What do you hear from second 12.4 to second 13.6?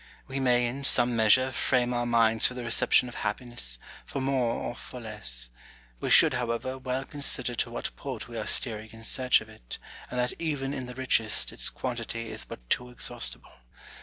but too exhaustible.